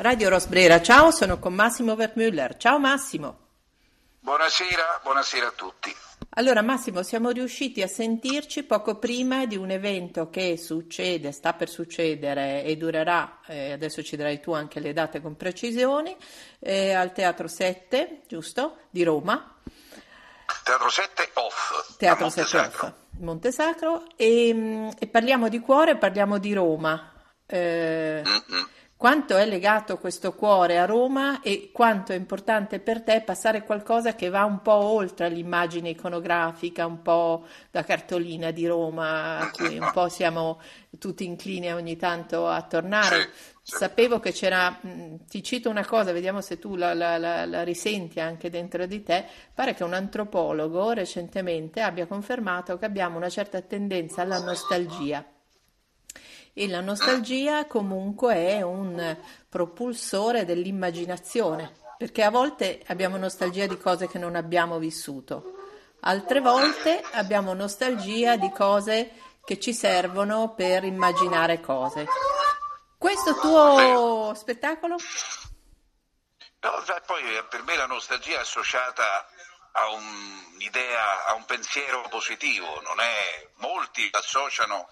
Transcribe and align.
Radio 0.00 0.30
Rosbrera, 0.30 0.80
ciao, 0.80 1.10
sono 1.10 1.38
con 1.38 1.52
Massimo 1.52 1.94
Vermüller. 1.94 2.56
Ciao 2.56 2.78
Massimo. 2.78 3.36
Buonasera, 4.20 5.00
buonasera 5.02 5.48
a 5.48 5.50
tutti. 5.50 5.94
Allora 6.36 6.62
Massimo, 6.62 7.02
siamo 7.02 7.28
riusciti 7.28 7.82
a 7.82 7.86
sentirci 7.86 8.62
poco 8.62 8.96
prima 8.96 9.44
di 9.44 9.58
un 9.58 9.70
evento 9.70 10.30
che 10.30 10.56
succede, 10.56 11.32
sta 11.32 11.52
per 11.52 11.68
succedere 11.68 12.64
e 12.64 12.78
durerà, 12.78 13.40
eh, 13.46 13.72
adesso 13.72 14.02
ci 14.02 14.16
darai 14.16 14.40
tu 14.40 14.54
anche 14.54 14.80
le 14.80 14.94
date 14.94 15.20
con 15.20 15.36
precisione, 15.36 16.16
eh, 16.60 16.94
al 16.94 17.12
Teatro 17.12 17.46
7, 17.46 18.22
giusto? 18.26 18.78
Di 18.88 19.02
Roma. 19.02 19.56
Teatro 20.64 20.88
7 20.88 21.30
off. 21.34 21.96
Teatro 21.98 22.30
7 22.30 22.56
off, 22.56 22.92
Montesacro. 23.18 24.06
E, 24.16 24.94
e, 24.98 25.06
parliamo 25.08 25.50
di 25.50 25.60
cuore, 25.60 25.98
parliamo 25.98 26.38
di 26.38 26.54
Roma. 26.54 27.12
Eh, 27.44 28.22
quanto 29.00 29.38
è 29.38 29.46
legato 29.46 29.96
questo 29.96 30.34
cuore 30.34 30.76
a 30.76 30.84
Roma 30.84 31.40
e 31.40 31.70
quanto 31.72 32.12
è 32.12 32.16
importante 32.16 32.80
per 32.80 33.00
te 33.00 33.22
passare 33.22 33.64
qualcosa 33.64 34.14
che 34.14 34.28
va 34.28 34.44
un 34.44 34.60
po' 34.60 34.74
oltre 34.74 35.30
l'immagine 35.30 35.88
iconografica, 35.88 36.84
un 36.84 37.00
po' 37.00 37.46
da 37.70 37.82
cartolina 37.82 38.50
di 38.50 38.66
Roma, 38.66 39.38
a 39.38 39.50
cui 39.52 39.78
un 39.78 39.90
po' 39.90 40.10
siamo 40.10 40.60
tutti 40.98 41.24
inclini 41.24 41.72
ogni 41.72 41.96
tanto 41.96 42.46
a 42.46 42.60
tornare. 42.60 43.30
Sapevo 43.62 44.20
che 44.20 44.32
c'era, 44.32 44.78
ti 45.26 45.42
cito 45.42 45.70
una 45.70 45.86
cosa, 45.86 46.12
vediamo 46.12 46.42
se 46.42 46.58
tu 46.58 46.76
la, 46.76 46.92
la, 46.92 47.16
la, 47.16 47.46
la 47.46 47.62
risenti 47.62 48.20
anche 48.20 48.50
dentro 48.50 48.84
di 48.84 49.02
te, 49.02 49.24
pare 49.54 49.72
che 49.72 49.82
un 49.82 49.94
antropologo 49.94 50.90
recentemente 50.90 51.80
abbia 51.80 52.06
confermato 52.06 52.76
che 52.76 52.84
abbiamo 52.84 53.16
una 53.16 53.30
certa 53.30 53.62
tendenza 53.62 54.20
alla 54.20 54.40
nostalgia 54.40 55.24
e 56.52 56.68
la 56.68 56.80
nostalgia 56.80 57.66
comunque 57.66 58.34
è 58.34 58.62
un 58.62 59.16
propulsore 59.48 60.44
dell'immaginazione, 60.44 61.72
perché 61.96 62.22
a 62.22 62.30
volte 62.30 62.82
abbiamo 62.86 63.16
nostalgia 63.16 63.66
di 63.66 63.78
cose 63.78 64.08
che 64.08 64.18
non 64.18 64.34
abbiamo 64.34 64.78
vissuto, 64.78 65.54
altre 66.00 66.40
volte 66.40 67.02
abbiamo 67.12 67.52
nostalgia 67.54 68.36
di 68.36 68.50
cose 68.50 69.12
che 69.44 69.58
ci 69.58 69.72
servono 69.72 70.54
per 70.54 70.84
immaginare 70.84 71.60
cose. 71.60 72.06
Questo 72.98 73.34
tuo 73.34 74.32
spettacolo? 74.34 74.96
No, 76.60 76.84
poi 77.06 77.36
eh, 77.36 77.44
per 77.44 77.62
me 77.62 77.74
la 77.76 77.86
nostalgia 77.86 78.36
è 78.36 78.40
associata 78.40 79.26
a 79.72 79.88
un'idea, 79.88 81.26
a 81.26 81.34
un 81.34 81.44
pensiero 81.46 82.06
positivo, 82.10 82.80
non 82.82 83.00
è, 83.00 83.48
molti 83.56 84.08
associano 84.12 84.88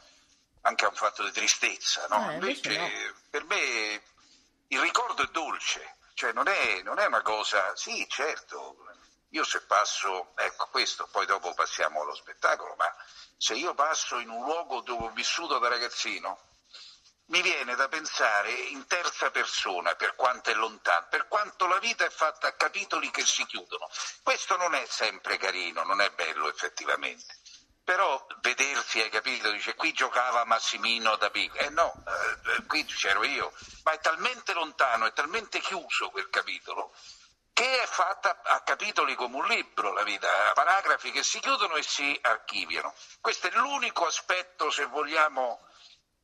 anche 0.68 0.84
a 0.84 0.88
un 0.88 0.94
fatto 0.94 1.24
di 1.24 1.32
tristezza, 1.32 2.06
no? 2.08 2.30
Eh, 2.30 2.34
invece, 2.34 2.72
invece 2.72 3.06
no. 3.06 3.14
per 3.30 3.44
me 3.44 4.02
il 4.68 4.80
ricordo 4.80 5.22
è 5.22 5.28
dolce, 5.32 5.96
cioè 6.14 6.32
non 6.32 6.46
è, 6.46 6.82
non 6.82 6.98
è 6.98 7.06
una 7.06 7.22
cosa, 7.22 7.74
sì 7.74 8.06
certo, 8.08 8.76
io 9.30 9.44
se 9.44 9.62
passo, 9.62 10.32
ecco 10.36 10.68
questo, 10.68 11.08
poi 11.10 11.26
dopo 11.26 11.54
passiamo 11.54 12.02
allo 12.02 12.14
spettacolo, 12.14 12.74
ma 12.76 12.94
se 13.36 13.54
io 13.54 13.74
passo 13.74 14.18
in 14.18 14.28
un 14.28 14.44
luogo 14.44 14.82
dove 14.82 15.06
ho 15.06 15.10
vissuto 15.10 15.58
da 15.58 15.68
ragazzino, 15.68 16.38
mi 17.26 17.42
viene 17.42 17.74
da 17.74 17.88
pensare 17.88 18.50
in 18.50 18.86
terza 18.86 19.30
persona 19.30 19.94
per 19.96 20.14
quanto 20.14 20.50
è 20.50 20.54
lontano, 20.54 21.06
per 21.10 21.28
quanto 21.28 21.66
la 21.66 21.78
vita 21.78 22.06
è 22.06 22.10
fatta 22.10 22.48
a 22.48 22.52
capitoli 22.52 23.10
che 23.10 23.24
si 23.24 23.44
chiudono. 23.44 23.88
Questo 24.22 24.56
non 24.56 24.74
è 24.74 24.84
sempre 24.86 25.36
carino, 25.36 25.82
non 25.84 26.00
è 26.00 26.10
bello 26.10 26.48
effettivamente 26.48 27.36
però 27.88 28.22
vedersi, 28.42 29.00
hai 29.00 29.08
capito, 29.08 29.50
dice 29.50 29.74
qui 29.74 29.92
giocava 29.92 30.44
Massimino 30.44 31.16
da 31.16 31.30
Big, 31.30 31.50
eh 31.56 31.70
no, 31.70 31.94
eh, 32.06 32.66
qui 32.66 32.84
c'ero 32.84 33.24
io, 33.24 33.50
ma 33.82 33.92
è 33.92 34.00
talmente 34.00 34.52
lontano, 34.52 35.06
è 35.06 35.12
talmente 35.14 35.58
chiuso 35.60 36.10
quel 36.10 36.28
capitolo 36.28 36.92
che 37.54 37.80
è 37.80 37.86
fatta 37.86 38.42
a 38.42 38.60
capitoli 38.60 39.14
come 39.14 39.36
un 39.36 39.46
libro 39.46 39.94
la 39.94 40.02
vita, 40.02 40.28
a 40.50 40.52
paragrafi 40.52 41.12
che 41.12 41.22
si 41.22 41.40
chiudono 41.40 41.76
e 41.76 41.82
si 41.82 42.16
archiviano. 42.20 42.92
Questo 43.22 43.46
è 43.46 43.52
l'unico 43.52 44.06
aspetto, 44.06 44.70
se 44.70 44.84
vogliamo, 44.84 45.66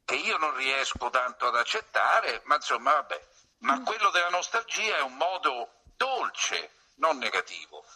che 0.05 0.17
io 0.17 0.37
non 0.37 0.55
riesco 0.55 1.09
tanto 1.09 1.47
ad 1.47 1.57
accettare, 1.57 2.43
ma 2.45 2.57
insomma 2.57 2.93
vabbè, 2.93 3.27
ma 3.61 3.81
quello 3.81 4.11
della 4.11 4.29
nostalgia 4.29 4.99
è 4.99 5.01
un 5.01 5.17
modo 5.17 5.81
dolce, 5.97 6.73
non 6.97 7.17
negativo 7.17 7.87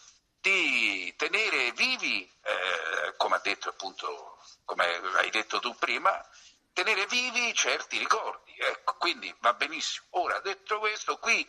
di 0.41 1.15
tenere 1.17 1.73
vivi, 1.73 2.31
eh, 2.43 3.15
come 3.17 3.37
ha 3.37 3.41
detto 3.41 3.71
appunto, 3.71 4.39
come 4.65 4.85
hai 5.17 5.31
detto 5.31 5.61
tu 5.61 5.75
prima, 5.77 6.25
tenere 6.73 7.07
vivi 7.07 7.53
certi 7.55 7.99
ricordi. 7.99 8.55
Ecco, 8.57 8.97
quindi 8.99 9.35
va 9.41 9.55
benissimo. 9.55 10.07
Ora, 10.11 10.41
detto 10.41 10.79
questo, 10.79 11.19
qui 11.19 11.47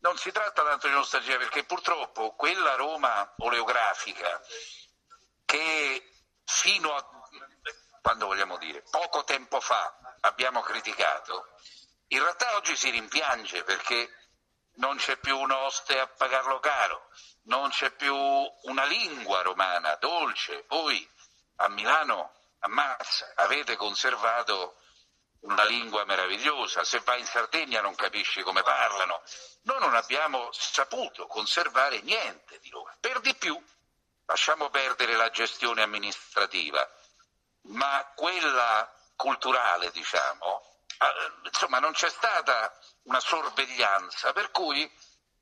non 0.00 0.16
si 0.18 0.30
tratta 0.30 0.62
tanto 0.62 0.86
di 0.86 0.92
nostalgia 0.92 1.36
perché 1.38 1.64
purtroppo 1.64 2.34
quella 2.34 2.74
Roma 2.74 3.34
oleografica 3.38 4.40
che 5.44 6.10
fino 6.44 6.94
a, 6.94 7.04
quando 8.02 8.26
vogliamo 8.26 8.58
dire, 8.58 8.82
poco 8.90 9.24
tempo 9.24 9.60
fa 9.60 10.16
abbiamo 10.20 10.60
criticato, 10.60 11.48
in 12.08 12.20
realtà 12.20 12.54
oggi 12.56 12.76
si 12.76 12.90
rimpiange 12.90 13.64
perché 13.64 14.25
non 14.76 14.96
c'è 14.96 15.16
più 15.16 15.38
un 15.38 15.50
oste 15.50 15.98
a 15.98 16.06
pagarlo 16.06 16.58
caro, 16.60 17.08
non 17.44 17.70
c'è 17.70 17.90
più 17.90 18.14
una 18.14 18.84
lingua 18.84 19.42
romana 19.42 19.94
dolce. 19.96 20.64
Voi 20.68 21.08
a 21.56 21.68
Milano, 21.68 22.32
ammazza, 22.60 23.32
avete 23.36 23.76
conservato 23.76 24.76
una 25.40 25.64
lingua 25.64 26.04
meravigliosa, 26.04 26.82
se 26.84 27.00
vai 27.00 27.20
in 27.20 27.26
Sardegna 27.26 27.80
non 27.80 27.94
capisci 27.94 28.42
come 28.42 28.62
parlano. 28.62 29.22
Noi 29.62 29.78
non 29.80 29.94
abbiamo 29.94 30.48
saputo 30.52 31.26
conservare 31.26 32.00
niente 32.00 32.58
di 32.60 32.70
Roma. 32.70 32.94
Per 32.98 33.20
di 33.20 33.34
più, 33.34 33.60
lasciamo 34.26 34.70
perdere 34.70 35.14
la 35.14 35.30
gestione 35.30 35.82
amministrativa, 35.82 36.88
ma 37.68 38.12
quella 38.14 38.92
culturale, 39.14 39.90
diciamo, 39.92 40.75
insomma 41.44 41.78
non 41.78 41.92
c'è 41.92 42.08
stata 42.08 42.76
una 43.02 43.20
sorveglianza, 43.20 44.32
per 44.32 44.50
cui 44.50 44.90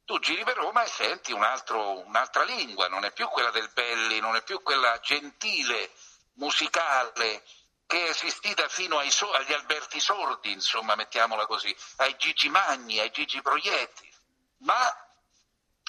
tu 0.04 0.18
giri 0.18 0.44
per 0.44 0.56
Roma 0.56 0.82
e 0.82 0.88
senti 0.88 1.32
un 1.32 1.42
altro, 1.42 2.00
un'altra 2.06 2.42
lingua, 2.44 2.88
non 2.88 3.04
è 3.04 3.12
più 3.12 3.28
quella 3.28 3.50
del 3.50 3.70
Belli, 3.72 4.20
non 4.20 4.36
è 4.36 4.42
più 4.42 4.62
quella 4.62 4.98
gentile, 5.00 5.90
musicale, 6.34 7.42
che 7.86 8.06
è 8.06 8.08
esistita 8.10 8.68
fino 8.68 9.00
so- 9.10 9.32
agli 9.32 9.52
Alberti 9.52 10.00
Sordi, 10.00 10.52
insomma, 10.52 10.94
mettiamola 10.94 11.46
così, 11.46 11.74
ai 11.96 12.16
Gigi 12.16 12.48
Magni, 12.48 12.98
ai 12.98 13.10
Gigi 13.10 13.40
Proietti, 13.40 14.12
ma 14.58 14.76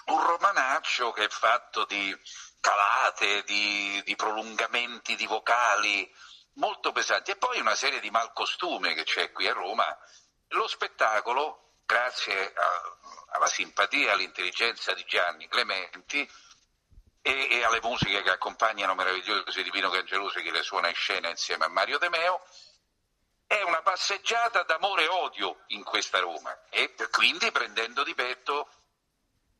un 0.05 0.21
romanaccio 0.21 1.11
che 1.11 1.25
è 1.25 1.29
fatto 1.29 1.85
di 1.85 2.15
calate, 2.59 3.43
di, 3.43 4.01
di 4.03 4.15
prolungamenti 4.15 5.15
di 5.15 5.25
vocali 5.25 6.09
molto 6.55 6.91
pesanti 6.91 7.31
e 7.31 7.37
poi 7.37 7.59
una 7.59 7.75
serie 7.75 7.99
di 7.99 8.09
malcostume 8.09 8.93
che 8.93 9.03
c'è 9.03 9.31
qui 9.31 9.47
a 9.47 9.53
Roma. 9.53 9.85
Lo 10.49 10.67
spettacolo, 10.67 11.77
grazie 11.85 12.53
a, 12.53 13.35
alla 13.35 13.47
simpatia 13.47 14.07
e 14.07 14.11
all'intelligenza 14.11 14.93
di 14.93 15.03
Gianni 15.05 15.47
Clementi 15.47 16.29
e, 17.21 17.47
e, 17.49 17.63
alle 17.63 17.81
musiche 17.81 18.21
che 18.21 18.29
accompagnano 18.29 18.93
meravigliosi 18.93 19.63
Divino 19.63 19.89
Cangelosi 19.89 20.41
che 20.41 20.51
le 20.51 20.63
suona 20.63 20.89
in 20.89 20.95
scena 20.95 21.29
insieme 21.29 21.65
a 21.65 21.69
Mario 21.69 21.97
De 21.97 22.09
Meo, 22.09 22.41
è 23.47 23.61
una 23.61 23.81
passeggiata 23.81 24.63
d'amore 24.63 25.03
e 25.03 25.07
odio 25.07 25.63
in 25.67 25.83
questa 25.83 26.19
Roma 26.19 26.57
e 26.69 26.93
quindi 27.11 27.51
prendendo 27.51 28.03
di 28.03 28.13
petto 28.15 28.69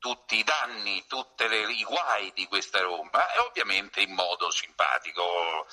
tutti 0.06 0.38
i 0.38 0.44
danni, 0.44 1.04
tutti 1.08 1.46
i 1.46 1.84
guai 1.84 2.32
di 2.36 2.46
questa 2.46 2.80
Roma 2.80 3.26
e 3.34 3.40
ovviamente 3.40 4.02
in 4.02 4.14
modo 4.14 4.52
simpatico, 4.52 5.66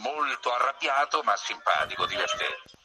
molto 0.00 0.52
arrabbiato 0.52 1.22
ma 1.22 1.36
simpatico, 1.36 2.06
divertente. 2.06 2.78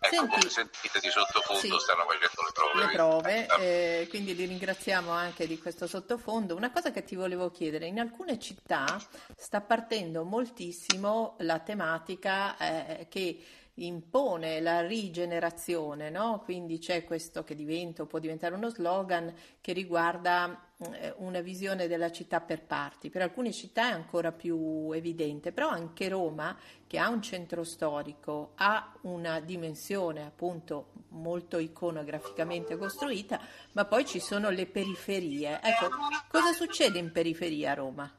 Ecco, 0.00 0.16
Senti, 0.16 0.34
come 0.34 0.50
sentite 0.50 0.98
di 0.98 1.08
sottofondo 1.08 1.60
sì, 1.60 1.84
stanno 1.84 2.04
facendo 2.04 2.42
le 2.42 2.52
prove. 2.52 2.84
Le 2.84 2.92
prove, 2.92 3.46
eh, 3.60 4.06
quindi 4.08 4.34
li 4.34 4.46
ringraziamo 4.46 5.12
anche 5.12 5.46
di 5.46 5.56
questo 5.60 5.86
sottofondo. 5.86 6.56
Una 6.56 6.72
cosa 6.72 6.90
che 6.90 7.04
ti 7.04 7.14
volevo 7.14 7.52
chiedere, 7.52 7.86
in 7.86 8.00
alcune 8.00 8.40
città 8.40 9.00
sta 9.36 9.60
partendo 9.60 10.24
moltissimo 10.24 11.36
la 11.38 11.60
tematica 11.60 12.56
eh, 12.56 13.06
che 13.08 13.40
impone 13.74 14.60
la 14.60 14.86
rigenerazione, 14.86 16.10
no? 16.10 16.42
quindi 16.44 16.78
c'è 16.78 17.04
questo 17.04 17.42
che 17.42 17.54
diventa, 17.54 18.04
può 18.04 18.18
diventare 18.18 18.54
uno 18.54 18.68
slogan 18.68 19.32
che 19.60 19.72
riguarda 19.72 20.72
eh, 20.92 21.14
una 21.18 21.40
visione 21.40 21.86
della 21.86 22.10
città 22.10 22.40
per 22.40 22.62
parti. 22.62 23.08
Per 23.08 23.22
alcune 23.22 23.52
città 23.52 23.88
è 23.88 23.92
ancora 23.92 24.30
più 24.32 24.90
evidente, 24.92 25.52
però 25.52 25.68
anche 25.68 26.08
Roma, 26.08 26.56
che 26.86 26.98
ha 26.98 27.08
un 27.08 27.22
centro 27.22 27.64
storico, 27.64 28.52
ha 28.56 28.92
una 29.02 29.40
dimensione 29.40 30.26
appunto 30.26 30.92
molto 31.08 31.58
iconograficamente 31.58 32.76
costruita, 32.76 33.40
ma 33.72 33.86
poi 33.86 34.04
ci 34.04 34.20
sono 34.20 34.50
le 34.50 34.66
periferie. 34.66 35.60
Ecco, 35.62 35.88
cosa 36.28 36.52
succede 36.52 36.98
in 36.98 37.10
periferia 37.10 37.70
a 37.70 37.74
Roma? 37.74 38.12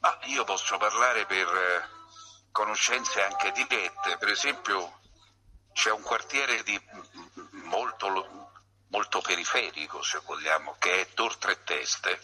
Ma 0.00 0.18
io 0.26 0.44
posso 0.44 0.76
parlare 0.76 1.24
per 1.26 1.46
eh, 1.46 2.03
conoscenze 2.54 3.20
anche 3.20 3.50
dirette, 3.50 4.16
per 4.16 4.28
esempio 4.28 5.00
c'è 5.72 5.90
un 5.90 6.02
quartiere 6.02 6.62
di 6.62 6.80
molto, 7.64 8.52
molto 8.90 9.20
periferico, 9.20 10.00
se 10.04 10.20
vogliamo, 10.24 10.76
che 10.78 11.00
è 11.00 11.08
Tor 11.14 11.36
Tre 11.36 11.64
Teste, 11.64 12.16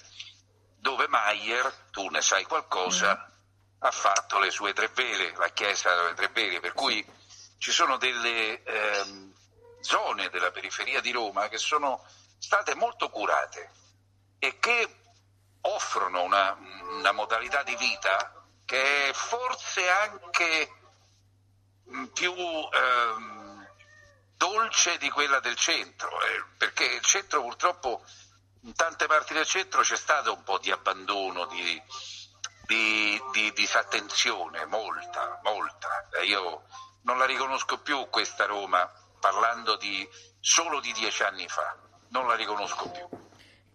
dove 0.76 1.08
Maier, 1.08 1.88
tu 1.90 2.08
ne 2.10 2.22
sai 2.22 2.44
qualcosa, 2.44 3.12
mm. 3.12 3.32
ha 3.80 3.90
fatto 3.90 4.38
le 4.38 4.52
sue 4.52 4.72
tre 4.72 4.86
vele, 4.94 5.34
la 5.34 5.48
chiesa 5.48 5.92
delle 5.96 6.14
tre 6.14 6.28
vele, 6.28 6.60
per 6.60 6.74
cui 6.74 7.04
ci 7.58 7.72
sono 7.72 7.96
delle 7.96 8.62
ehm, 8.62 9.34
zone 9.80 10.30
della 10.30 10.52
periferia 10.52 11.00
di 11.00 11.10
Roma 11.10 11.48
che 11.48 11.58
sono 11.58 12.06
state 12.38 12.76
molto 12.76 13.10
curate 13.10 13.72
e 14.38 14.60
che 14.60 14.96
offrono 15.62 16.22
una, 16.22 16.56
una 16.88 17.10
modalità 17.10 17.64
di 17.64 17.74
vita 17.74 18.39
che 18.70 19.08
è 19.08 19.12
forse 19.12 19.90
anche 19.90 20.70
più 22.14 22.32
ehm, 22.32 23.68
dolce 24.36 24.96
di 24.98 25.10
quella 25.10 25.40
del 25.40 25.56
centro, 25.56 26.08
eh, 26.22 26.44
perché 26.56 26.84
il 26.84 27.00
centro 27.00 27.42
purtroppo 27.42 28.04
in 28.62 28.72
tante 28.74 29.06
parti 29.06 29.34
del 29.34 29.44
centro 29.44 29.80
c'è 29.80 29.96
stato 29.96 30.32
un 30.32 30.44
po' 30.44 30.58
di 30.58 30.70
abbandono, 30.70 31.46
di, 31.46 31.82
di, 32.68 33.20
di 33.32 33.52
disattenzione, 33.54 34.64
molta, 34.66 35.40
molta. 35.42 36.08
Eh, 36.12 36.26
io 36.26 36.62
non 37.02 37.18
la 37.18 37.26
riconosco 37.26 37.80
più 37.80 38.08
questa 38.08 38.46
Roma 38.46 38.88
parlando 39.18 39.74
di, 39.78 40.08
solo 40.38 40.78
di 40.78 40.92
dieci 40.92 41.24
anni 41.24 41.48
fa, 41.48 41.76
non 42.10 42.28
la 42.28 42.36
riconosco 42.36 42.88
più. 42.88 43.29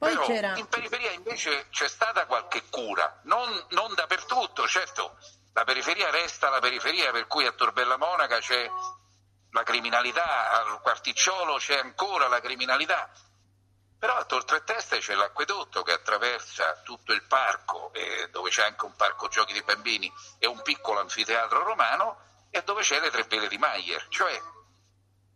Poi 0.06 0.14
Però 0.14 0.26
c'era... 0.28 0.56
in 0.56 0.68
periferia 0.68 1.12
invece 1.12 1.68
c'è 1.72 1.88
stata 1.88 2.28
qualche 2.28 2.64
cura, 2.70 3.22
non, 3.24 3.66
non 3.70 3.94
dappertutto, 3.96 4.68
certo 4.68 5.18
la 5.54 5.64
periferia 5.64 6.12
resta 6.12 6.50
la 6.50 6.60
periferia, 6.60 7.12
per 7.12 7.26
cui 7.28 7.46
a 7.46 7.54
Torbella 7.54 7.98
Monaca 7.98 8.40
c'è 8.40 8.70
la 9.52 9.64
criminalità, 9.64 10.52
al 10.52 10.82
Quarticciolo 10.82 11.56
c'è 11.56 11.80
ancora 11.80 12.28
la 12.28 12.40
criminalità, 12.40 13.10
però 13.98 14.18
a 14.18 14.26
Tor 14.26 14.44
Tre 14.44 14.64
Teste 14.64 15.00
c'è 15.00 15.16
l'acquedotto 15.16 15.82
che 15.82 15.94
attraversa 15.94 16.82
tutto 16.84 17.14
il 17.14 17.24
parco, 17.24 17.92
eh, 17.94 18.30
dove 18.30 18.52
c'è 18.52 18.64
anche 18.64 18.86
un 18.86 18.96
parco 18.96 19.28
giochi 19.30 19.54
di 19.54 19.64
bambini 19.64 20.12
e 20.38 20.46
un 20.46 20.62
piccolo 20.62 21.00
anfiteatro 21.00 21.64
romano, 21.64 22.18
e 22.52 22.62
dove 22.62 22.84
c'è 22.84 23.00
le 23.00 23.10
tre 23.10 23.24
vele 23.24 23.48
di 23.48 23.58
Maier. 23.58 24.06
Cioè, 24.10 24.40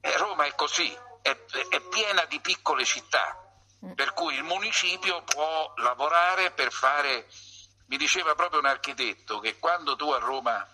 eh, 0.02 0.18
Roma 0.18 0.46
è 0.46 0.54
così, 0.54 0.96
è, 1.22 1.36
è 1.70 1.80
piena 1.90 2.26
di 2.26 2.40
piccole 2.40 2.86
città. 2.86 3.49
Per 3.96 4.14
cui 4.14 4.36
il 4.36 4.44
municipio 4.44 5.24
può 5.24 5.74
lavorare 5.78 6.52
per 6.52 6.72
fare 6.72 7.28
mi 7.88 7.98
diceva 7.98 8.36
proprio 8.36 8.60
un 8.60 8.68
architetto 8.68 9.40
che 9.40 9.58
quando 9.58 9.96
tu 9.96 10.10
a 10.10 10.20
Roma 10.20 10.68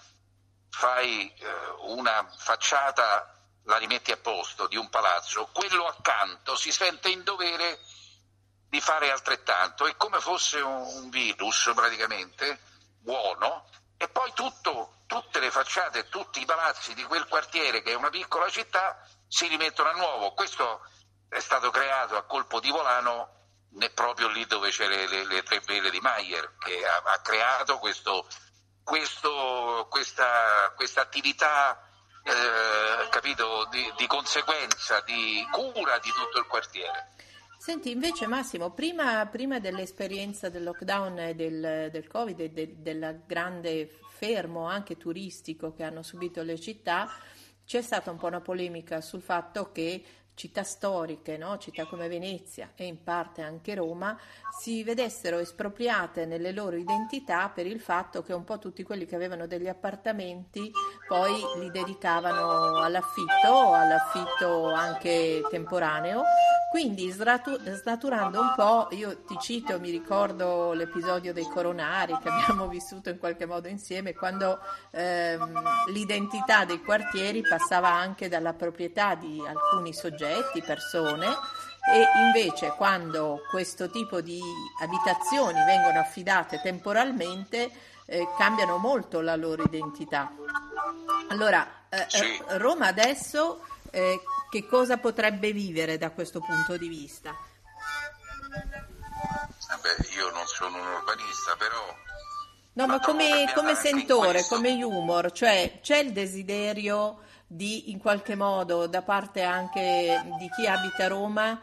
fai 0.70 1.34
eh, 1.34 1.48
una 1.88 2.30
facciata, 2.38 3.34
la 3.64 3.78
rimetti 3.78 4.12
a 4.12 4.18
posto 4.18 4.68
di 4.68 4.76
un 4.76 4.90
palazzo, 4.90 5.48
quello 5.54 5.86
accanto 5.86 6.56
si 6.58 6.72
sente 6.72 7.10
in 7.10 7.24
dovere 7.24 7.80
di 8.68 8.82
fare 8.82 9.12
altrettanto, 9.12 9.86
è 9.86 9.96
come 9.96 10.20
fosse 10.20 10.60
un 10.60 11.10
virus 11.10 11.72
praticamente 11.74 12.60
buono 13.00 13.70
e 13.96 14.10
poi 14.10 14.34
tutto, 14.34 14.98
tutte 15.06 15.40
le 15.40 15.52
facciate, 15.52 16.10
tutti 16.10 16.42
i 16.42 16.46
palazzi 16.46 16.94
di 16.94 17.04
quel 17.04 17.28
quartiere 17.28 17.82
che 17.82 17.92
è 17.92 17.96
una 17.96 18.10
piccola 18.10 18.50
città 18.50 19.08
si 19.28 19.48
rimettono 19.48 19.90
a 19.90 19.94
nuovo. 19.94 20.34
Questo 20.34 20.82
è 21.30 21.40
stato 21.40 21.70
creato 21.70 22.16
a 22.16 22.24
colpo 22.24 22.60
di 22.60 22.70
volano 22.70 23.36
proprio 23.94 24.30
lì 24.30 24.46
dove 24.46 24.70
c'è 24.70 24.88
le, 24.88 25.08
le, 25.08 25.26
le 25.26 25.44
tre 25.44 25.62
vele 25.66 25.90
di 25.90 26.00
Maier, 26.00 26.56
che 26.60 26.86
ha, 26.86 27.12
ha 27.12 27.20
creato 27.22 27.78
questo, 27.78 28.26
questo, 28.84 29.88
questa, 29.90 30.72
questa, 30.76 31.02
attività 31.02 31.82
eh, 32.24 33.10
capito, 33.10 33.68
di, 33.70 33.92
di, 33.98 34.08
conseguenza, 34.08 35.02
di 35.02 35.46
cura 35.52 36.00
di 36.00 36.10
tutto 36.10 36.40
il 36.40 36.46
quartiere. 36.48 37.10
Senti, 37.58 37.92
invece 37.92 38.28
Massimo, 38.28 38.72
prima, 38.72 39.26
prima 39.26 39.60
dell'esperienza 39.60 40.50
del 40.50 40.64
lockdown 40.64 41.20
e 41.20 41.36
del, 41.36 41.90
del 41.92 42.08
Covid 42.08 42.40
e 42.40 42.50
de, 42.50 42.76
del 42.78 43.24
grande 43.26 44.00
fermo 44.18 44.68
anche 44.68 44.98
turistico 44.98 45.74
che 45.74 45.84
hanno 45.84 46.04
subito 46.04 46.44
le 46.44 46.60
città, 46.60 47.12
c'è 47.66 47.82
stata 47.82 48.12
un 48.12 48.18
po' 48.18 48.28
una 48.28 48.42
polemica 48.42 49.02
sul 49.02 49.22
fatto 49.22 49.72
che 49.72 50.04
città 50.36 50.64
storiche, 50.64 51.38
no? 51.38 51.58
città 51.58 51.86
come 51.86 52.08
Venezia 52.08 52.72
e 52.76 52.86
in 52.86 53.02
parte 53.04 53.42
anche 53.42 53.74
Roma, 53.74 54.18
si 54.60 54.84
vedessero 54.84 55.40
espropriate 55.40 56.26
nelle 56.26 56.52
loro 56.52 56.76
identità 56.76 57.50
per 57.50 57.66
il 57.66 57.80
fatto 57.80 58.22
che 58.22 58.34
un 58.34 58.44
po' 58.44 58.60
tutti 58.60 58.84
quelli 58.84 59.06
che 59.06 59.16
avevano 59.16 59.48
degli 59.48 59.68
appartamenti 59.68 60.72
poi 61.08 61.34
li 61.60 61.72
dedicavano 61.72 62.78
all'affitto, 62.82 63.74
all'affitto 63.74 64.72
anche 64.72 65.42
temporaneo. 65.50 66.24
Quindi 66.76 67.10
snaturando 67.10 68.42
un 68.42 68.52
po', 68.54 68.90
io 68.92 69.24
ti 69.24 69.38
cito, 69.40 69.80
mi 69.80 69.92
ricordo 69.92 70.74
l'episodio 70.74 71.32
dei 71.32 71.48
coronari 71.48 72.18
che 72.22 72.28
abbiamo 72.28 72.68
vissuto 72.68 73.10
in 73.10 73.18
qualche 73.18 73.46
modo 73.46 73.70
insieme, 73.70 74.14
quando 74.14 74.60
ehm, 74.92 75.88
l'identità 75.94 76.66
dei 76.66 76.84
quartieri 76.84 77.44
passava 77.44 77.94
anche 77.94 78.28
dalla 78.28 78.52
proprietà 78.52 79.16
di 79.16 79.42
alcuni 79.48 79.94
soggetti, 79.94 80.62
persone, 80.62 81.28
e 81.28 82.04
invece 82.26 82.74
quando 82.76 83.40
questo 83.50 83.90
tipo 83.90 84.20
di 84.20 84.42
abitazioni 84.82 85.64
vengono 85.64 86.00
affidate 86.00 86.60
temporalmente 86.62 87.72
eh, 88.06 88.28
cambiano 88.38 88.76
molto 88.80 89.22
la 89.22 89.38
loro 89.38 89.64
identità. 89.64 90.30
Allora, 91.30 91.66
eh. 91.88 92.58
Roma 92.58 92.88
adesso 92.88 93.62
eh, 93.96 94.22
che 94.50 94.68
cosa 94.68 94.98
potrebbe 94.98 95.54
vivere 95.54 95.98
da 95.98 96.12
questo 96.12 96.42
punto 96.42 96.78
di 96.78 96.90
vista? 96.90 97.34
Vabbè, 99.70 100.16
io 100.16 100.30
non 100.32 100.46
sono 100.46 100.78
un 100.78 100.88
urbanista, 100.88 101.56
però... 101.58 101.96
No, 102.74 102.88
ma, 102.88 103.00
come, 103.00 103.52
come 103.56 103.74
sentore, 103.74 104.46
come 104.50 104.84
humor, 104.84 105.32
cioè 105.32 105.80
c'è 105.82 105.98
il 105.98 106.12
desiderio 106.12 107.22
di 107.48 107.92
in 107.92 108.00
qualche 108.00 108.36
modo 108.36 108.88
da 108.88 109.02
parte 109.02 109.44
anche 109.44 110.22
di 110.40 110.50
chi 110.50 110.68
abita 110.68 111.08
Roma 111.08 111.62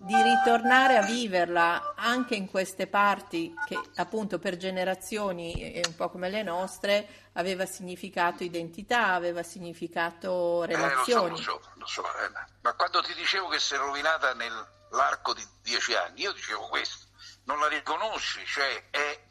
di 0.00 0.14
ritornare 0.14 0.96
a 0.96 1.02
viverla 1.02 1.94
anche 1.96 2.36
in 2.36 2.48
queste 2.48 2.86
parti 2.86 3.52
che 3.66 3.78
appunto 3.96 4.38
per 4.38 4.56
generazioni, 4.56 5.80
un 5.84 5.94
po' 5.96 6.08
come 6.08 6.28
le 6.28 6.42
nostre, 6.44 7.30
aveva 7.32 7.66
significato 7.66 8.44
identità, 8.44 9.12
aveva 9.12 9.42
significato 9.42 10.62
relazioni. 10.62 11.26
Eh, 11.26 11.30
lo 11.30 11.36
so, 11.36 11.52
lo 11.52 11.60
so, 11.60 11.70
lo 11.74 11.86
so. 11.86 12.02
Eh, 12.02 12.30
ma 12.60 12.74
quando 12.74 13.02
ti 13.02 13.12
dicevo 13.14 13.48
che 13.48 13.58
si 13.58 13.74
è 13.74 13.76
rovinata 13.76 14.34
nell'arco 14.34 15.34
di 15.34 15.44
dieci 15.62 15.94
anni, 15.94 16.20
io 16.20 16.32
dicevo 16.32 16.68
questo, 16.68 17.06
non 17.44 17.58
la 17.58 17.68
riconosci, 17.68 18.44
cioè 18.46 18.90
è 18.90 19.26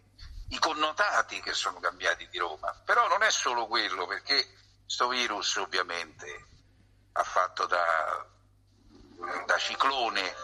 i 0.50 0.60
connotati 0.60 1.42
che 1.42 1.54
sono 1.54 1.80
cambiati 1.80 2.28
di 2.30 2.38
Roma, 2.38 2.74
però 2.84 3.08
non 3.08 3.24
è 3.24 3.32
solo 3.32 3.68
quello, 3.68 4.06
perché 4.06 4.46
questo 4.84 5.08
virus 5.08 5.56
ovviamente 5.56 6.48
ha 7.14 7.24
fatto 7.24 7.66
da, 7.66 8.26
da 9.46 9.58
ciclone 9.58 10.36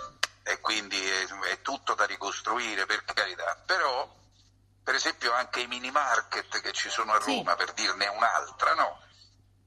e 0.44 0.60
quindi 0.60 1.00
è, 1.00 1.27
è, 1.51 1.62
tutto 1.62 1.94
da 1.94 2.06
ricostruire 2.06 2.86
per 2.86 3.03
carità, 3.06 3.56
però 3.65 4.12
per 4.84 4.96
esempio 4.96 5.32
anche 5.34 5.62
i 5.62 5.68
mini 5.68 5.92
market 5.92 6.60
che 6.60 6.74
ci 6.74 6.89
sono 6.89 7.13
a 7.13 7.18
Roma, 7.18 7.51
sì. 7.51 7.58
per 7.58 7.74
dirne 7.74 8.08
un'altra, 8.08 8.74
no? 8.74 9.01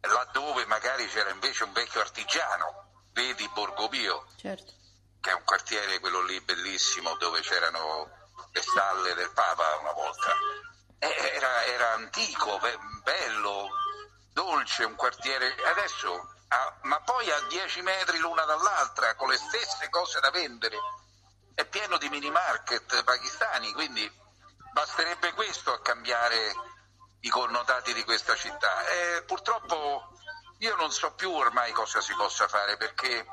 laddove 0.00 0.66
magari 0.66 1.06
c'era 1.08 1.30
invece 1.30 1.64
un 1.64 1.72
vecchio 1.72 2.00
artigiano, 2.00 3.04
vedi 3.12 3.48
Borgobio, 3.52 4.26
certo. 4.36 4.72
che 5.20 5.30
è 5.30 5.34
un 5.34 5.42
quartiere 5.44 5.98
quello 6.00 6.22
lì 6.22 6.40
bellissimo 6.42 7.16
dove 7.16 7.40
c'erano 7.40 8.08
le 8.52 8.62
stalle 8.62 9.14
del 9.14 9.30
Papa 9.32 9.76
una 9.76 9.92
volta, 9.92 10.34
era, 10.98 11.64
era 11.64 11.92
antico, 11.92 12.60
bello, 13.02 13.68
dolce, 14.32 14.84
un 14.84 14.94
quartiere, 14.94 15.54
adesso 15.64 16.35
a, 16.48 16.78
ma 16.82 17.00
poi 17.00 17.30
a 17.30 17.40
10 17.48 17.82
metri 17.82 18.18
l'una 18.18 18.44
dall'altra 18.44 19.14
con 19.14 19.28
le 19.28 19.36
stesse 19.36 19.88
cose 19.90 20.20
da 20.20 20.30
vendere. 20.30 20.76
È 21.54 21.64
pieno 21.64 21.96
di 21.96 22.08
mini 22.08 22.30
market 22.30 23.02
pakistani, 23.02 23.72
quindi 23.72 24.10
basterebbe 24.72 25.32
questo 25.32 25.72
a 25.72 25.80
cambiare 25.80 26.54
i 27.20 27.28
connotati 27.28 27.92
di 27.94 28.04
questa 28.04 28.36
città. 28.36 28.86
E 28.86 29.22
purtroppo 29.22 30.10
io 30.58 30.76
non 30.76 30.92
so 30.92 31.12
più 31.14 31.32
ormai 31.32 31.72
cosa 31.72 32.00
si 32.00 32.14
possa 32.14 32.46
fare 32.46 32.76
perché 32.76 33.26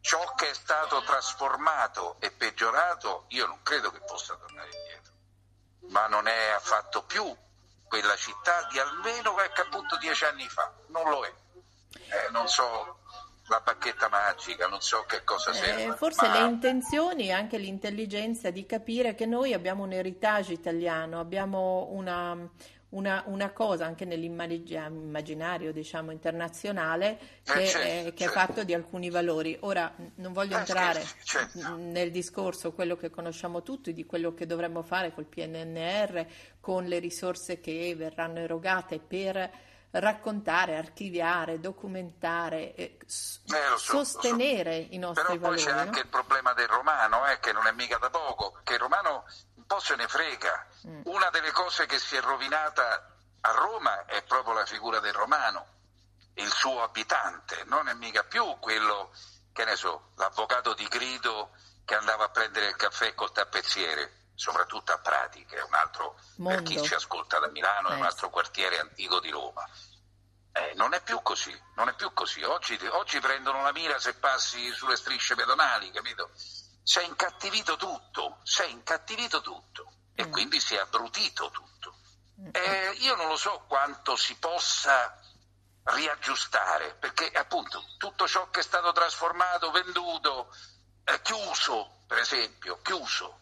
ciò 0.00 0.34
che 0.34 0.50
è 0.50 0.54
stato 0.54 1.02
trasformato 1.02 2.16
e 2.20 2.30
peggiorato 2.30 3.26
io 3.28 3.46
non 3.46 3.62
credo 3.62 3.90
che 3.90 4.00
possa 4.00 4.34
tornare 4.36 4.70
indietro, 4.74 5.12
ma 5.90 6.06
non 6.06 6.26
è 6.26 6.48
affatto 6.50 7.04
più 7.04 7.36
quella 7.86 8.16
città 8.16 8.64
di 8.64 8.78
almeno 8.78 9.32
qualche 9.32 9.62
appunto 9.62 9.96
dieci 9.98 10.24
anni 10.24 10.48
fa, 10.48 10.72
non 10.88 11.08
lo 11.08 11.24
è 11.24 11.32
eh, 12.08 12.30
non 12.30 12.48
so 12.48 12.96
la 13.48 13.60
bacchetta 13.64 14.08
magica, 14.08 14.66
non 14.68 14.80
so 14.80 15.04
che 15.06 15.24
cosa. 15.24 15.50
Eh, 15.52 15.92
forse 15.96 16.26
ma... 16.26 16.40
le 16.40 16.50
intenzioni 16.50 17.28
e 17.28 17.32
anche 17.32 17.58
l'intelligenza 17.58 18.50
di 18.50 18.66
capire 18.66 19.14
che 19.14 19.26
noi 19.26 19.52
abbiamo 19.52 19.84
un 19.84 19.92
heritage 19.92 20.52
italiano, 20.52 21.18
abbiamo 21.18 21.88
una, 21.92 22.36
una, 22.90 23.22
una 23.26 23.50
cosa 23.50 23.86
anche 23.86 24.04
nell'immaginario 24.04 25.72
diciamo, 25.72 26.10
internazionale 26.10 27.18
eh, 27.18 27.18
che, 27.42 27.62
eh, 27.62 27.66
certo, 27.66 27.88
è, 27.88 28.02
che 28.12 28.24
certo. 28.24 28.24
è, 28.24 28.28
fatto 28.28 28.64
di 28.64 28.74
alcuni 28.74 29.10
valori. 29.10 29.56
Ora 29.60 29.92
non 30.16 30.32
voglio 30.32 30.56
eh, 30.56 30.60
entrare 30.60 31.04
certo. 31.24 31.76
nel 31.76 32.10
discorso, 32.10 32.72
quello 32.72 32.96
che 32.96 33.10
conosciamo 33.10 33.62
tutti, 33.62 33.94
di 33.94 34.04
quello 34.04 34.34
che 34.34 34.46
dovremmo 34.46 34.82
fare 34.82 35.12
col 35.12 35.24
PNNR, 35.24 36.26
con 36.60 36.84
le 36.84 36.98
risorse 36.98 37.60
che 37.60 37.94
verranno 37.96 38.40
erogate 38.40 38.98
per 38.98 39.66
raccontare, 39.90 40.76
archiviare, 40.76 41.60
documentare, 41.60 42.74
eh, 42.74 42.98
so, 43.06 43.76
sostenere 43.76 44.86
so. 44.86 44.94
i 44.94 44.98
nostri 44.98 45.24
Però 45.24 45.38
valori. 45.38 45.62
Però 45.62 45.64
poi 45.64 45.64
c'è 45.64 45.72
no? 45.72 45.80
anche 45.80 46.00
il 46.00 46.08
problema 46.08 46.52
del 46.52 46.68
romano, 46.68 47.26
eh, 47.26 47.38
che 47.40 47.52
non 47.52 47.66
è 47.66 47.72
mica 47.72 47.98
da 47.98 48.10
poco, 48.10 48.58
che 48.64 48.74
il 48.74 48.80
romano 48.80 49.24
un 49.54 49.66
po' 49.66 49.80
se 49.80 49.96
ne 49.96 50.06
frega. 50.06 50.66
Mm. 50.86 51.00
Una 51.04 51.30
delle 51.30 51.52
cose 51.52 51.86
che 51.86 51.98
si 51.98 52.16
è 52.16 52.20
rovinata 52.20 53.14
a 53.40 53.50
Roma 53.52 54.04
è 54.04 54.22
proprio 54.24 54.54
la 54.54 54.66
figura 54.66 55.00
del 55.00 55.12
romano, 55.12 55.66
il 56.34 56.52
suo 56.52 56.82
abitante, 56.82 57.64
non 57.66 57.88
è 57.88 57.94
mica 57.94 58.22
più 58.24 58.58
quello, 58.60 59.10
che 59.52 59.64
ne 59.64 59.76
so, 59.76 60.10
l'avvocato 60.16 60.74
di 60.74 60.86
grido 60.86 61.50
che 61.84 61.94
andava 61.94 62.24
a 62.24 62.28
prendere 62.28 62.68
il 62.68 62.76
caffè 62.76 63.14
col 63.14 63.32
tappezziere 63.32 64.17
soprattutto 64.38 64.92
a 64.92 64.98
Prati, 64.98 65.44
che 65.46 65.56
è 65.56 65.62
un 65.62 65.74
altro, 65.74 66.16
Mondo. 66.36 66.54
per 66.54 66.62
chi 66.62 66.80
ci 66.80 66.94
ascolta 66.94 67.40
da 67.40 67.48
Milano, 67.48 67.88
eh. 67.88 67.94
è 67.94 67.96
un 67.96 68.04
altro 68.04 68.30
quartiere 68.30 68.78
antico 68.78 69.18
di 69.18 69.30
Roma. 69.30 69.68
Eh, 70.52 70.74
non 70.76 70.94
è 70.94 71.02
più 71.02 71.20
così, 71.22 71.52
non 71.74 71.88
è 71.88 71.94
più 71.94 72.12
così. 72.12 72.44
Oggi, 72.44 72.78
oggi, 72.86 73.18
prendono 73.18 73.62
la 73.62 73.72
mira 73.72 73.98
se 73.98 74.14
passi 74.14 74.70
sulle 74.70 74.94
strisce 74.94 75.34
pedonali, 75.34 75.90
capito? 75.90 76.30
Si 76.84 77.00
è 77.00 77.02
incattivito 77.02 77.76
tutto, 77.76 78.38
si 78.44 78.62
è 78.62 78.66
incattivito 78.66 79.40
tutto 79.40 79.92
e 80.14 80.24
mm. 80.24 80.30
quindi 80.30 80.60
si 80.60 80.76
è 80.76 80.78
abbrutito 80.78 81.50
tutto. 81.50 81.96
Mm. 82.40 82.50
Eh, 82.52 82.90
io 82.98 83.16
non 83.16 83.26
lo 83.26 83.36
so 83.36 83.64
quanto 83.66 84.14
si 84.14 84.36
possa 84.36 85.20
riaggiustare, 85.82 86.94
perché 86.94 87.28
appunto 87.32 87.82
tutto 87.98 88.28
ciò 88.28 88.48
che 88.50 88.60
è 88.60 88.62
stato 88.62 88.92
trasformato, 88.92 89.72
venduto, 89.72 90.54
eh, 91.02 91.20
chiuso, 91.22 92.02
per 92.06 92.18
esempio, 92.18 92.80
chiuso, 92.82 93.40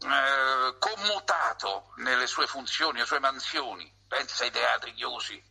eh, 0.00 0.76
commutato 0.78 1.92
nelle 1.96 2.26
sue 2.26 2.46
funzioni, 2.46 2.94
nelle 2.94 3.06
sue 3.06 3.20
mansioni, 3.20 3.92
pensa 4.06 4.44
ai 4.44 4.50
teatri 4.50 4.94
chiusi, 4.94 5.42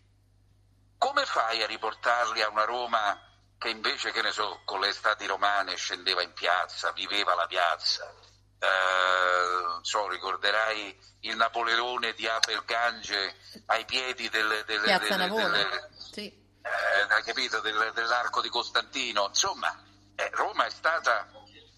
come 0.97 1.25
fai 1.25 1.61
a 1.61 1.67
riportarli 1.67 2.41
a 2.41 2.49
una 2.49 2.63
Roma 2.63 3.19
che 3.57 3.69
invece, 3.69 4.11
che 4.11 4.21
ne 4.21 4.31
so, 4.31 4.61
con 4.65 4.79
le 4.79 4.89
estati 4.89 5.25
romane 5.25 5.75
scendeva 5.75 6.21
in 6.21 6.33
piazza, 6.33 6.91
viveva 6.91 7.35
la 7.35 7.47
piazza? 7.47 8.13
Eh, 8.59 9.79
so, 9.81 10.07
ricorderai 10.07 10.97
il 11.21 11.35
Napoleone 11.35 12.13
di 12.13 12.27
Abel 12.27 12.63
Gange 12.65 13.35
ai 13.67 13.85
piedi 13.85 14.29
del, 14.29 14.63
del, 14.65 14.81
piazza 14.81 15.17
del, 15.17 15.31
del 15.31 15.89
sì. 15.97 16.25
eh, 16.61 17.23
capito, 17.23 17.59
dell'arco 17.59 18.41
di 18.41 18.49
Costantino. 18.49 19.27
Insomma, 19.27 19.83
eh, 20.15 20.29
Roma 20.33 20.65
è 20.65 20.69
stata 20.69 21.27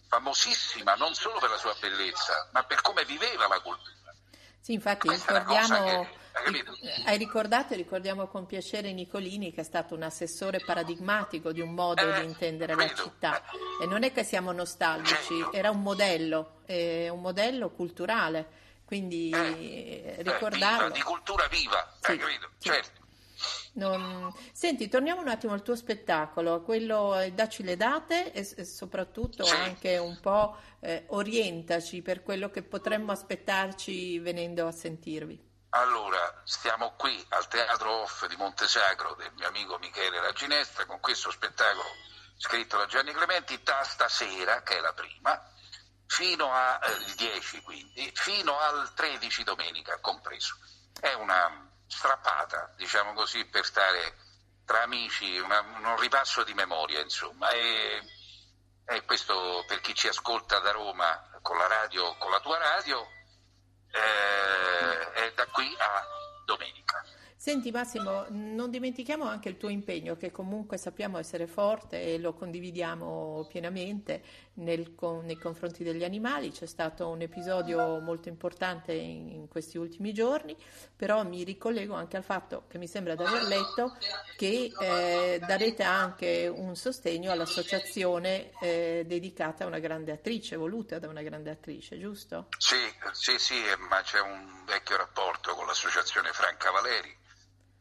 famosissima 0.08 0.96
non 0.96 1.14
solo 1.14 1.40
per 1.40 1.50
la 1.50 1.58
sua 1.58 1.76
bellezza, 1.80 2.50
ma 2.52 2.64
per 2.64 2.82
come 2.82 3.06
viveva 3.06 3.48
la 3.48 3.60
cultura. 3.60 3.96
Sì, 4.60 4.74
infatti 4.74 5.10
ricordiamo, 5.10 6.06
che, 6.44 6.66
hai 7.06 7.18
ricordato 7.18 7.74
e 7.74 7.78
ricordiamo 7.78 8.28
con 8.28 8.46
piacere 8.46 8.92
Nicolini 8.92 9.54
che 9.54 9.62
è 9.62 9.64
stato 9.64 9.96
un 9.96 10.04
assessore 10.04 10.60
paradigmatico 10.60 11.54
di 11.54 11.62
un 11.62 11.74
modo 11.74 12.02
eh, 12.02 12.20
di 12.20 12.26
intendere 12.26 12.76
vedo, 12.76 12.92
la 12.92 13.02
città 13.02 13.44
e 13.82 13.86
non 13.86 14.04
è 14.04 14.12
che 14.12 14.26
siamo 14.26 14.52
nostalgici, 14.52 15.36
genio. 15.36 15.54
era 15.54 15.70
un 15.70 15.82
modello, 15.82 16.62
eh, 16.66 17.08
un 17.08 17.22
modello 17.22 17.70
culturale, 17.70 18.46
quindi 18.84 19.30
eh, 19.30 20.16
eh, 20.18 20.24
ricordarlo. 20.24 20.90
di 20.90 21.02
cultura 21.02 21.48
viva, 21.48 21.94
sì, 22.02 22.12
hai 22.12 22.18
capito? 22.18 22.50
Sì. 22.58 22.70
Certo. 22.70 23.07
Non... 23.78 24.34
Senti, 24.52 24.90
torniamo 24.90 25.22
un 25.22 25.28
attimo 25.28 25.54
al 25.54 25.62
tuo 25.62 25.76
spettacolo, 25.76 26.62
quello 26.64 27.20
eh, 27.20 27.32
dacci 27.32 27.64
le 27.64 27.78
date 27.78 28.32
e, 28.32 28.40
e 28.56 28.66
soprattutto 28.66 29.46
anche 29.46 29.98
un 29.98 30.20
po' 30.20 30.58
eh, 30.80 31.06
orientaci 31.10 32.02
per 32.02 32.24
quello 32.24 32.50
che 32.50 32.64
potremmo 32.64 33.12
aspettarci 33.12 34.18
venendo 34.20 34.68
a 34.68 34.72
sentirvi. 34.72 35.46
Allora, 35.70 36.42
stiamo 36.44 36.94
qui 36.98 37.24
al 37.30 37.48
Teatro 37.48 38.02
Off 38.02 38.26
di 38.26 38.36
Montesacro 38.36 39.14
del 39.14 39.32
mio 39.36 39.48
amico 39.48 39.78
Michele 39.78 40.22
La 40.22 40.32
Ginestra 40.32 40.86
con 40.86 41.00
questo 41.00 41.30
spettacolo 41.30 41.84
scritto 42.38 42.78
da 42.78 42.86
Gianni 42.86 43.14
Clementi, 43.14 43.62
da 43.64 43.84
stasera, 43.84 44.62
che 44.62 44.78
è 44.78 44.80
la 44.80 44.94
prima, 44.94 45.40
fino 46.06 46.52
al 46.52 46.80
eh, 46.82 47.16
10 47.16 47.62
quindi, 47.62 48.12
fino 48.16 48.58
al 48.58 48.92
13 48.94 49.44
domenica 49.44 50.00
compreso. 50.00 50.56
È 51.00 51.14
una 51.14 51.67
strappata, 51.88 52.74
diciamo 52.76 53.14
così, 53.14 53.46
per 53.46 53.66
stare 53.66 54.16
tra 54.66 54.82
amici, 54.82 55.40
una, 55.40 55.62
un 55.62 55.98
ripasso 55.98 56.44
di 56.44 56.54
memoria, 56.54 57.02
insomma. 57.02 57.50
E, 57.50 58.02
e, 58.86 59.06
questo 59.06 59.64
per 59.68 59.80
chi 59.82 59.96
ci 59.96 60.08
ascolta 60.08 60.60
da 60.60 60.72
Roma 60.72 61.40
con 61.42 61.58
la 61.58 61.68
radio, 61.68 62.16
con 62.18 62.32
la 62.32 62.40
tua 62.40 62.58
radio, 62.58 63.08
eh, 63.92 65.12
è 65.14 65.32
da 65.34 65.46
qui 65.48 65.74
a 65.78 66.06
domenica. 66.46 66.77
Senti 67.48 67.72
Massimo, 67.72 68.26
non 68.32 68.70
dimentichiamo 68.70 69.24
anche 69.24 69.48
il 69.48 69.56
tuo 69.56 69.70
impegno 69.70 70.18
che 70.18 70.32
comunque 70.32 70.76
sappiamo 70.76 71.18
essere 71.18 71.48
forte 71.48 72.04
e 72.04 72.20
lo 72.20 72.34
condividiamo 72.34 73.48
pienamente 73.50 74.22
nel, 74.56 74.94
con, 74.96 75.24
nei 75.24 75.38
confronti 75.38 75.82
degli 75.86 76.04
animali. 76.04 76.52
C'è 76.52 76.66
stato 76.66 77.08
un 77.08 77.22
episodio 77.22 78.02
molto 78.02 78.28
importante 78.28 78.92
in, 78.92 79.30
in, 79.30 79.48
questi 79.48 79.78
ultimi 79.78 80.12
giorni, 80.12 80.58
però 80.94 81.24
mi 81.24 81.46
ricollego 81.46 81.94
anche 81.94 82.18
al 82.18 82.24
fatto 82.26 82.66
che 82.68 82.78
mi 82.78 82.86
sembra 82.86 83.16
di 83.16 83.24
aver 83.24 83.44
letto 83.44 83.96
che 84.36 84.70
eh, 84.78 85.40
darete 85.40 85.84
anche 85.84 86.52
un 86.54 86.76
sostegno 86.76 87.32
all'associazione 87.32 88.52
eh, 88.60 89.06
dedicata 89.08 89.64
a 89.64 89.68
una 89.68 89.80
grande 89.80 90.12
attrice, 90.12 90.58
voluta 90.58 91.00
da 91.00 91.08
una 91.08 91.22
grande 91.22 91.50
attrice, 91.50 91.98
giusto? 91.98 92.50
Sì, 92.58 92.76
sì, 93.14 93.40
sì, 93.40 93.56
ma 93.90 94.02
c'è 94.02 94.20
un 94.20 94.66
vecchio 94.66 94.98
rapporto 94.98 95.54
con 95.54 95.66
l'associazione 95.66 96.34
Franca 96.34 96.72
Valeri 96.72 97.24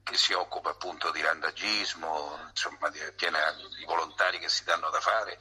che 0.07 0.17
si 0.17 0.33
occupa 0.33 0.71
appunto 0.71 1.11
di 1.11 1.21
randagismo, 1.21 2.47
insomma 2.49 2.89
di, 2.91 3.01
piena 3.17 3.41
di 3.77 3.85
volontari 3.85 4.39
che 4.39 4.49
si 4.49 4.63
danno 4.63 4.89
da 4.91 5.01
fare 5.01 5.41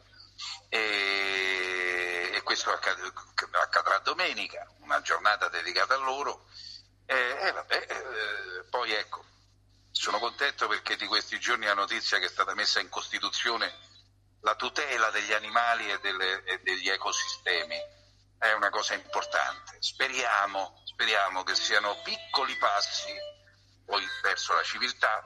e, 0.70 2.32
e 2.34 2.42
questo 2.42 2.72
accad- 2.72 3.14
accadrà 3.52 4.00
domenica, 4.00 4.68
una 4.80 5.02
giornata 5.02 5.50
dedicata 5.50 5.94
a 5.94 5.98
loro 5.98 6.48
e, 7.06 7.16
e 7.16 7.52
vabbè, 7.52 7.86
eh, 7.88 8.64
poi 8.72 8.92
ecco, 8.92 9.24
sono 9.92 10.18
contento 10.18 10.68
perché 10.68 10.96
di 10.96 11.06
questi 11.06 11.40
giorni 11.40 11.68
la 11.68 11.76
notizia 11.76 12.18
che 12.18 12.26
è 12.26 12.30
stata 12.30 12.56
messa 12.56 12.80
in 12.80 12.90
Costituzione 12.90 13.72
la 14.42 14.56
tutela 14.56 15.12
degli 15.12 15.34
animali 15.34 15.92
e, 15.92 16.00
delle, 16.00 16.44
e 16.44 16.60
degli 16.64 16.90
ecosistemi 16.90 17.78
è 18.40 18.52
una 18.54 18.70
cosa 18.72 18.96
importante. 18.96 19.78
Speriamo, 19.80 20.82
speriamo 20.86 21.44
che 21.44 21.54
siano 21.54 22.02
piccoli 22.02 22.56
passi 22.58 23.14
poi 23.86 24.04
verso 24.22 24.54
la 24.54 24.64
civiltà 24.64 25.24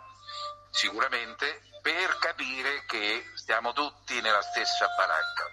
sicuramente 0.71 1.61
per 1.81 2.17
capire 2.19 2.83
che 2.85 3.23
stiamo 3.35 3.73
tutti 3.73 4.19
nella 4.21 4.41
stessa 4.41 4.87
baracca. 4.97 5.49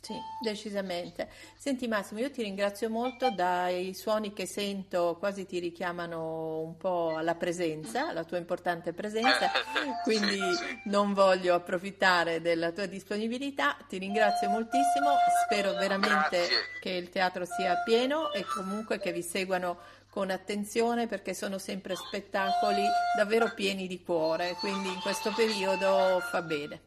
Sì, 0.00 0.14
decisamente. 0.40 1.28
Senti 1.58 1.86
Massimo, 1.86 2.20
io 2.20 2.30
ti 2.30 2.42
ringrazio 2.42 2.88
molto, 2.88 3.30
dai 3.30 3.92
suoni 3.92 4.32
che 4.32 4.46
sento 4.46 5.16
quasi 5.18 5.44
ti 5.44 5.58
richiamano 5.58 6.60
un 6.60 6.78
po' 6.78 7.14
alla 7.14 7.34
presenza, 7.34 8.08
alla 8.08 8.24
tua 8.24 8.38
importante 8.38 8.94
presenza, 8.94 9.50
quindi 10.04 10.38
sì, 10.38 10.54
sì. 10.54 10.80
non 10.84 11.12
voglio 11.12 11.54
approfittare 11.54 12.40
della 12.40 12.72
tua 12.72 12.86
disponibilità, 12.86 13.76
ti 13.86 13.98
ringrazio 13.98 14.48
moltissimo, 14.48 15.14
spero 15.44 15.72
veramente 15.72 16.38
Grazie. 16.38 16.56
che 16.80 16.90
il 16.90 17.10
teatro 17.10 17.44
sia 17.44 17.82
pieno 17.84 18.32
e 18.32 18.44
comunque 18.44 18.98
che 18.98 19.12
vi 19.12 19.22
seguano 19.22 19.78
con 20.10 20.30
attenzione 20.30 21.06
perché 21.06 21.34
sono 21.34 21.58
sempre 21.58 21.94
spettacoli 21.96 22.82
davvero 23.16 23.52
pieni 23.54 23.86
di 23.86 24.02
cuore, 24.02 24.54
quindi 24.54 24.88
in 24.88 25.00
questo 25.00 25.32
periodo 25.34 26.20
fa 26.30 26.42
bene. 26.42 26.82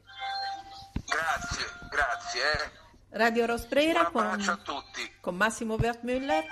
Grazie, 1.06 1.66
grazie. 1.90 2.42
Eh. 2.42 2.80
Radio 3.18 3.46
Rosprera 3.46 4.06
con, 4.06 4.42
con 5.20 5.36
Massimo 5.36 5.76
Wertmüller 5.76 6.46